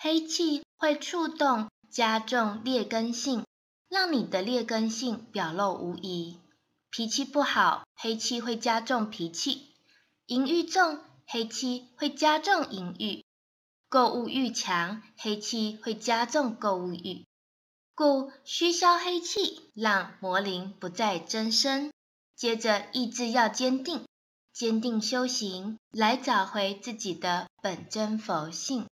[0.00, 3.44] 黑气会触动加重劣根性
[3.88, 6.38] 让你的劣根性表露无遗。
[6.88, 9.74] 脾气不好黑气会加重脾气。
[10.26, 13.24] 淫欲重黑气会加重淫欲。
[13.88, 17.26] 购物欲强黑气会加重购物欲。
[17.96, 21.90] 故虚消黑气让魔灵不再增生。
[22.36, 24.04] 接着意志要坚定
[24.52, 28.86] 坚定修行来找回自己的本真佛性。